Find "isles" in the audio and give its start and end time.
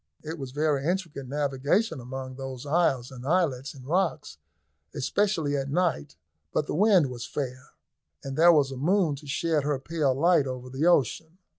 2.65-3.11